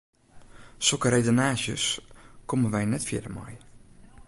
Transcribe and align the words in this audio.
Sokke 0.87 1.09
redenaasjes 1.13 1.85
komme 2.49 2.67
wy 2.73 2.83
net 2.87 3.07
fierder 3.09 3.33
mei. 3.37 3.55